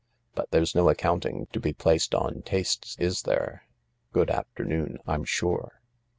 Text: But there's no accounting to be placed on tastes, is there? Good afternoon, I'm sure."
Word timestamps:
But 0.33 0.49
there's 0.49 0.73
no 0.73 0.89
accounting 0.89 1.45
to 1.53 1.59
be 1.59 1.73
placed 1.73 2.15
on 2.15 2.41
tastes, 2.43 2.97
is 2.97 3.21
there? 3.21 3.67
Good 4.11 4.31
afternoon, 4.31 4.97
I'm 5.05 5.25
sure." 5.25 5.79